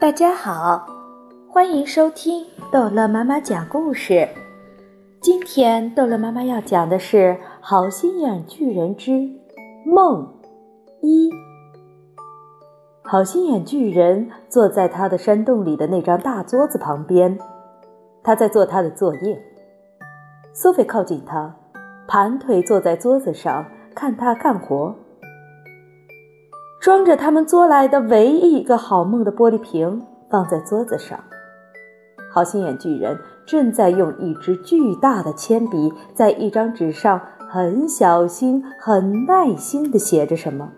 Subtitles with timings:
[0.00, 0.86] 大家好，
[1.48, 4.28] 欢迎收听逗乐妈妈讲故事。
[5.20, 7.16] 今天逗乐妈妈要讲的是
[7.60, 9.28] 《好心眼巨人之
[9.84, 10.34] 梦
[11.02, 11.28] 一》。
[13.02, 17.36] 好心眼巨人坐在他的山洞里的那张大桌子旁边，
[18.22, 19.42] 他在做他的作业。
[20.54, 21.56] 苏菲靠近他，
[22.06, 24.94] 盘腿坐在桌子上看他干活。
[26.88, 31.22] 装着他们做来的唯一一个好梦的玻璃瓶放在桌子上。
[32.32, 40.72] 好心眼巨人正在用一支巨大的铅笔在一张纸上很小心、很耐心地写着什么。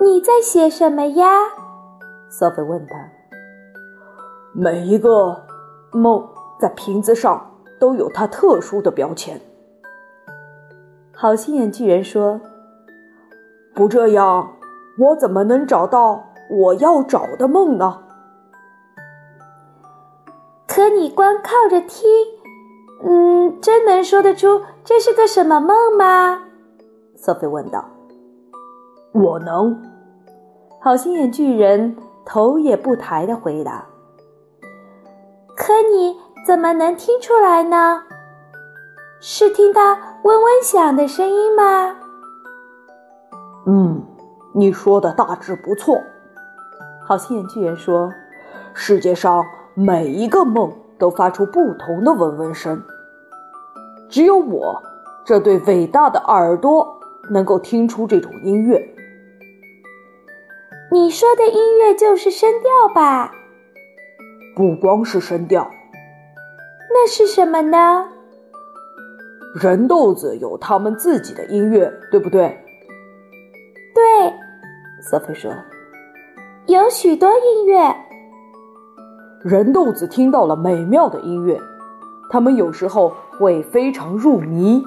[0.00, 1.28] 你在写什么呀？
[2.28, 2.96] 索菲问他。
[4.52, 5.40] 每一个
[5.92, 9.40] 梦在瓶子上都有它特殊的标签。
[11.12, 12.40] 好心眼巨人说。
[13.80, 14.56] 不这样，
[14.98, 18.02] 我怎么能找到我要找的梦呢？
[20.68, 22.06] 可你光靠着听，
[23.02, 26.42] 嗯，真能说得出这是个什么梦吗？
[27.16, 27.82] 索菲问道。
[29.14, 29.82] 我能。
[30.78, 31.96] 好心眼巨人
[32.26, 33.86] 头也不抬的回答。
[35.56, 38.02] 可你怎么能听出来呢？
[39.22, 41.96] 是听到嗡嗡响的声音吗？
[43.66, 44.02] 嗯，
[44.54, 46.00] 你说的大致不错。
[47.06, 48.10] 好心眼巨人说
[48.72, 49.44] ：“世界上
[49.74, 52.82] 每一个梦都发出不同的嗡嗡声，
[54.08, 54.82] 只有我
[55.24, 58.86] 这对伟大的耳朵能够听出这种音乐。”
[60.92, 63.32] 你说的音乐就是声调吧？
[64.56, 65.70] 不光是声调，
[66.92, 68.08] 那是什么呢？
[69.60, 72.40] 人豆子有他们自己的音乐，对不对？
[72.40, 72.64] 对，
[75.10, 75.50] 索菲说
[76.68, 77.92] ：“有许多音乐。
[79.42, 81.58] 人豆子听到了美妙的音乐，
[82.30, 84.80] 他们有时候会非常入迷，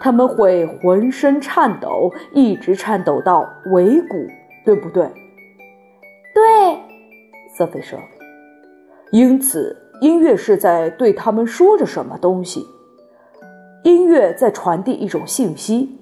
[0.00, 4.26] 他们会浑身颤抖，一直颤抖到尾骨，
[4.64, 5.08] 对不对
[6.34, 6.76] ？”“对。”
[7.56, 7.96] 瑟菲说。
[9.12, 12.66] “因此，音乐是在对他们说着什么东西，
[13.84, 15.96] 音乐在传递一种信息。”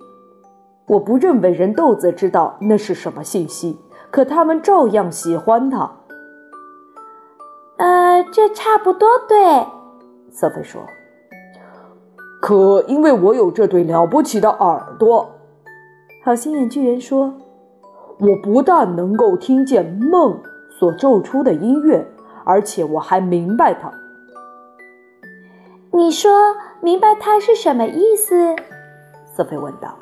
[0.93, 3.79] 我不认为人豆子知道那是什么信息，
[4.11, 5.91] 可他们照样喜欢他。
[7.79, 9.67] 呃，这差不多对，
[10.31, 10.83] 瑟菲说。
[12.43, 15.31] 可因为我有这对了不起的耳朵，
[16.23, 17.33] 好心眼巨人说，
[18.19, 20.39] 我不但能够听见梦
[20.69, 22.07] 所奏出的音乐，
[22.45, 23.91] 而且我还明白它。
[25.91, 28.55] 你说明白它是什么意思？
[29.35, 29.97] 瑟菲问道。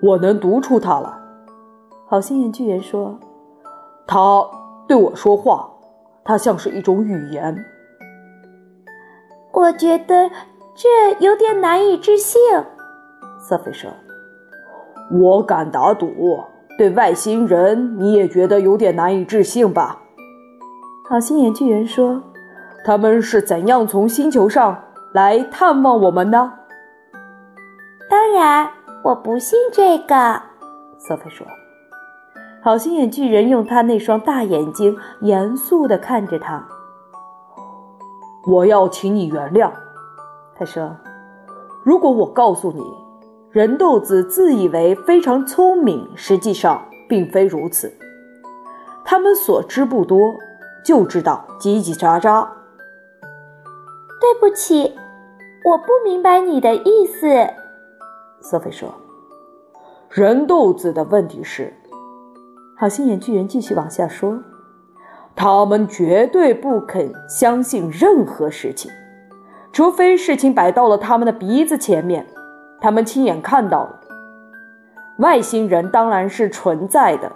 [0.00, 1.10] 我能读出它来，
[2.06, 3.18] 好心眼巨人说
[4.06, 4.46] ：“他
[4.86, 5.68] 对我说话，
[6.24, 7.64] 他像是一种语言。”
[9.52, 10.30] 我觉得
[10.76, 10.88] 这
[11.18, 12.40] 有点难以置信，
[13.40, 13.90] 瑟菲说
[15.20, 16.44] ：“我敢打赌，
[16.78, 20.00] 对外星人你也觉得有点难以置信吧？”
[21.10, 22.22] 好心眼巨人说
[22.86, 24.80] ：“他们是怎样从星球上
[25.12, 26.52] 来探望我们呢？”
[28.08, 28.77] 当然。
[29.08, 30.42] 我不信这个，
[30.98, 31.46] 索菲说。
[32.62, 36.62] 好心眼巨人用他那双大眼睛严肃地看着他。
[38.46, 39.72] 我要请你原谅，
[40.54, 40.94] 他说。
[41.84, 42.84] 如果我告诉你，
[43.50, 47.90] 人豆子自以为非常聪明，实际上并非如此。
[49.06, 50.18] 他们所知不多，
[50.84, 52.46] 就知道叽叽喳喳。
[54.20, 54.94] 对不起，
[55.64, 57.48] 我不明白你的意思。
[58.40, 58.88] 索菲说
[60.10, 61.74] ：“人肚子的问题是，
[62.78, 64.38] 好心眼巨人继续往下说，
[65.34, 68.90] 他们绝对不肯相信任何事情，
[69.72, 72.26] 除非事情摆到了他们的鼻子前面，
[72.80, 74.00] 他们亲眼看到了。
[75.18, 77.32] 外星人当然是存在的，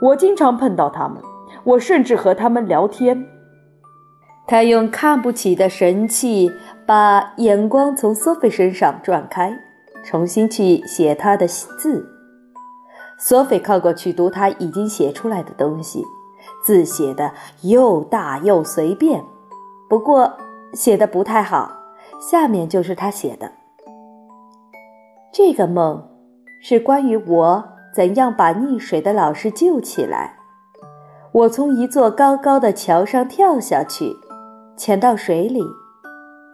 [0.00, 1.16] 我经常碰到他们，
[1.64, 3.26] 我甚至和他们聊天。”
[4.46, 6.50] 他用看不起的神气
[6.84, 9.56] 把眼光从索菲身上转开。
[10.04, 12.08] 重新去写他的字。
[13.18, 16.04] 索菲靠过去读他已经写出来的东西，
[16.64, 19.22] 字写的又大又随便，
[19.90, 20.32] 不过
[20.72, 21.70] 写的不太好。
[22.18, 23.52] 下面就是他写的：
[25.30, 26.08] 这个梦
[26.62, 27.64] 是关于我
[27.94, 30.38] 怎样把溺水的老师救起来。
[31.32, 34.16] 我从一座高高的桥上跳下去，
[34.76, 35.62] 潜到水里，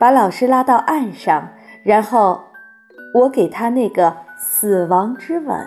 [0.01, 1.51] 把老师拉到岸上，
[1.85, 2.46] 然后。
[3.17, 5.67] 我给他那个死亡之吻。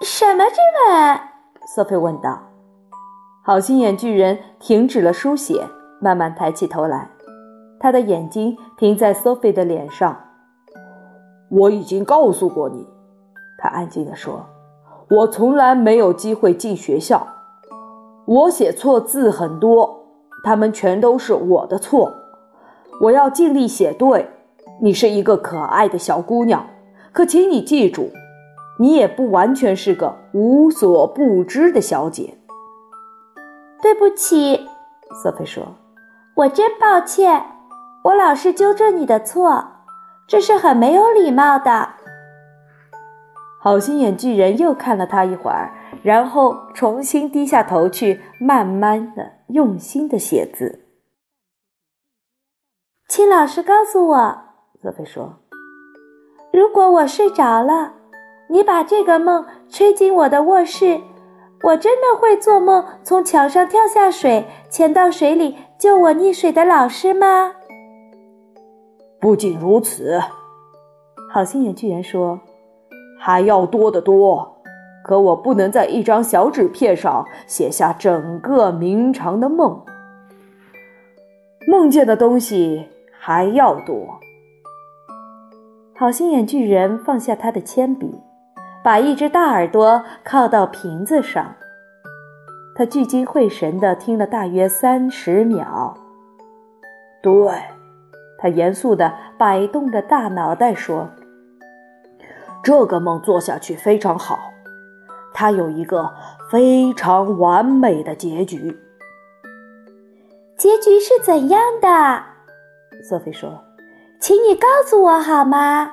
[0.00, 0.54] 什么之
[0.88, 1.20] 吻？
[1.74, 2.40] 索菲问道。
[3.44, 5.66] 好心眼巨人停止了书写，
[6.00, 7.10] 慢慢抬起头来，
[7.78, 10.16] 他的眼睛停在索菲的脸上。
[11.50, 12.86] 我已经告诉过你，
[13.58, 14.46] 他安静地说
[15.10, 17.26] ：“我从来没有机会进学校，
[18.24, 20.06] 我写错字很多，
[20.42, 22.14] 他们全都是我的错。
[23.02, 24.30] 我要尽力写对。
[24.80, 26.68] 你是一个可爱的小姑娘，
[27.12, 28.10] 可请你记住，
[28.78, 32.38] 你也不完全是个无所不知的小姐。”
[33.82, 34.68] 对不起，
[35.22, 35.76] 瑟菲说
[36.36, 37.44] ：“我真抱歉，
[38.04, 39.64] 我老是纠正你的错。”
[40.28, 41.88] 这是很没有礼貌的。
[43.60, 45.72] 好心眼巨人又看了他一会儿，
[46.02, 50.84] 然后重新低下头去，慢慢的、用心的写字。
[53.08, 54.38] 请老师告诉我，
[54.80, 55.34] 泽菲说
[56.52, 57.94] ：“如果我睡着了，
[58.48, 61.00] 你把这个梦吹进我的卧室，
[61.62, 67.54] 我真的会做梦从桥上跳下水，潜到水里救我溺水的老师吗？”
[69.20, 70.20] 不仅如此，
[71.32, 72.38] 好心眼巨人说
[73.18, 74.54] ：“还要多得多。
[75.04, 79.82] 可我不能在一张小纸片上写下整个明长的梦。
[81.66, 82.86] 梦见的东西
[83.18, 84.20] 还要多。”
[85.98, 88.22] 好心眼巨人放下他的铅笔，
[88.84, 91.56] 把一只大耳朵靠到瓶子上。
[92.76, 95.98] 他聚精会神地听了大约三十秒。
[97.20, 97.34] 对。
[98.38, 101.10] 他严肃地摆动着大脑袋说
[102.62, 104.38] ：“这个梦做下去非常好，
[105.34, 106.14] 它有一个
[106.48, 108.78] 非常完美的结局。
[110.56, 112.22] 结局是怎样的？”
[113.02, 113.60] 索菲说
[114.20, 115.92] ：“请你告诉我好吗？”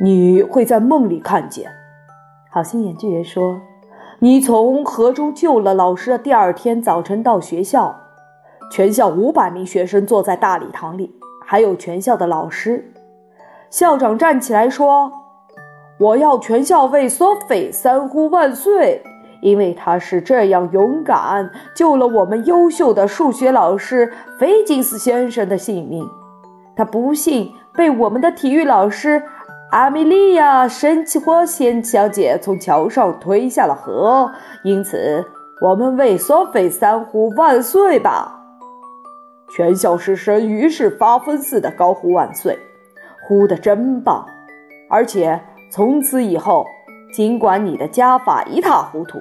[0.00, 1.70] 你会在梦里看见。
[2.50, 3.60] 好心眼巨人说
[4.20, 7.98] ：“你从河中救了老师的第二天早晨到学校。”
[8.70, 11.14] 全校五百名学生坐在大礼堂里，
[11.44, 12.92] 还有全校的老师。
[13.70, 15.12] 校长站起来说
[16.00, 19.02] ：“我要全校为索菲三呼万岁，
[19.46, 26.04] 因为他是这样勇敢，救了我们优秀的数学老师菲金斯先生的性命。
[26.74, 29.22] 他不幸被我们的体育老师
[29.70, 34.32] 阿米莉亚·神奇火仙小姐从桥上推下了河，
[34.64, 35.24] 因此
[35.62, 38.32] 我们为索菲三呼万岁吧。”
[39.54, 42.58] 全校师生于是发疯似的高呼万岁，
[43.28, 44.26] 呼得真棒！
[44.90, 45.40] 而且
[45.70, 46.66] 从此以后，
[47.14, 49.20] 尽管你的加法一塌糊涂，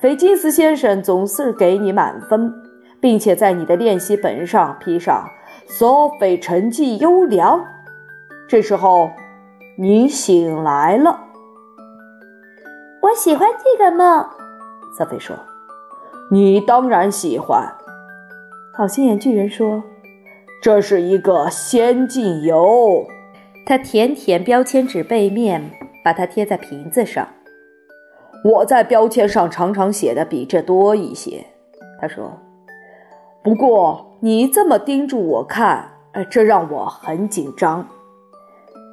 [0.00, 2.54] 菲金斯先生总是给你满分，
[3.00, 5.28] 并且在你的练习本上批上
[5.66, 7.64] “索菲成绩优良”。
[8.46, 9.10] 这时候，
[9.76, 11.24] 你醒来了。
[13.02, 14.24] 我喜欢这个梦，
[14.96, 15.36] 索菲说
[16.30, 17.74] ：“你当然喜欢。”
[18.72, 19.82] 好心眼巨人说
[20.62, 23.04] ：“这是一个仙境游。”
[23.66, 25.72] 他舔舔标签纸背面，
[26.04, 27.26] 把它贴在瓶子上。
[28.44, 31.44] 我在标签上常常写的比这多一些，
[32.00, 32.30] 他说。
[33.42, 37.86] 不过你这么盯住我看，呃，这让我很紧张。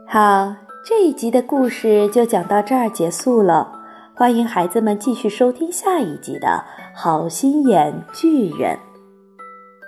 [0.07, 0.55] 好，
[0.85, 3.71] 这一集的故事就讲到这儿结束了。
[4.15, 6.47] 欢迎孩子们继续收听下一集的
[6.93, 8.77] 《好心眼巨人》。